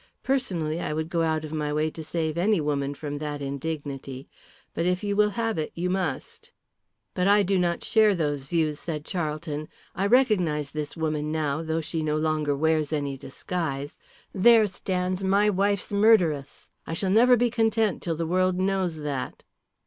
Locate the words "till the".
18.01-18.25